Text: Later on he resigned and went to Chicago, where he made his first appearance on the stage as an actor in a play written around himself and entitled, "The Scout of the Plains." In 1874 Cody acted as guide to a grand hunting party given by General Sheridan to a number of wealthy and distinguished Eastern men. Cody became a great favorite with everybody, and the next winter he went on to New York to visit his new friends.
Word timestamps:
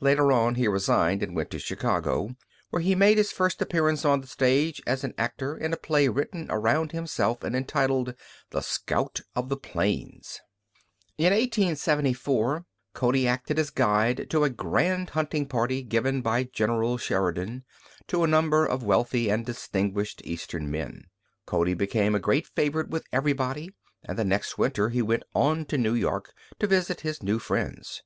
Later 0.00 0.32
on 0.32 0.56
he 0.56 0.66
resigned 0.66 1.22
and 1.22 1.36
went 1.36 1.50
to 1.52 1.58
Chicago, 1.60 2.34
where 2.70 2.82
he 2.82 2.96
made 2.96 3.16
his 3.16 3.30
first 3.30 3.62
appearance 3.62 4.04
on 4.04 4.20
the 4.20 4.26
stage 4.26 4.82
as 4.88 5.04
an 5.04 5.14
actor 5.16 5.56
in 5.56 5.72
a 5.72 5.76
play 5.76 6.08
written 6.08 6.48
around 6.50 6.90
himself 6.90 7.44
and 7.44 7.54
entitled, 7.54 8.16
"The 8.50 8.60
Scout 8.62 9.20
of 9.36 9.48
the 9.48 9.56
Plains." 9.56 10.40
In 11.16 11.26
1874 11.26 12.64
Cody 12.92 13.28
acted 13.28 13.56
as 13.60 13.70
guide 13.70 14.26
to 14.30 14.42
a 14.42 14.50
grand 14.50 15.10
hunting 15.10 15.46
party 15.46 15.84
given 15.84 16.22
by 16.22 16.42
General 16.42 16.98
Sheridan 16.98 17.62
to 18.08 18.24
a 18.24 18.26
number 18.26 18.66
of 18.66 18.82
wealthy 18.82 19.30
and 19.30 19.46
distinguished 19.46 20.20
Eastern 20.24 20.72
men. 20.72 21.04
Cody 21.46 21.74
became 21.74 22.16
a 22.16 22.18
great 22.18 22.48
favorite 22.48 22.88
with 22.88 23.06
everybody, 23.12 23.70
and 24.02 24.18
the 24.18 24.24
next 24.24 24.58
winter 24.58 24.88
he 24.88 25.02
went 25.02 25.22
on 25.36 25.64
to 25.66 25.78
New 25.78 25.94
York 25.94 26.34
to 26.58 26.66
visit 26.66 27.02
his 27.02 27.22
new 27.22 27.38
friends. 27.38 28.02